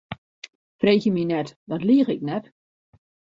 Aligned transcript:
Freegje 0.83 1.11
my 1.17 1.25
net, 1.33 1.51
dan 1.75 1.85
liich 1.91 2.09
ik 2.15 2.21
net. 2.31 2.45